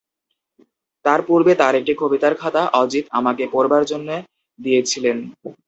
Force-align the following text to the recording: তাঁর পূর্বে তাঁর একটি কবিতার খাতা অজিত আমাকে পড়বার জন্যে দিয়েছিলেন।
তাঁর 1.05 1.19
পূর্বে 1.27 1.53
তাঁর 1.55 1.73
একটি 1.75 1.93
কবিতার 2.01 2.33
খাতা 2.41 2.61
অজিত 2.81 3.05
আমাকে 3.19 3.43
পড়বার 3.53 3.83
জন্যে 3.91 4.15
দিয়েছিলেন। 4.59 5.17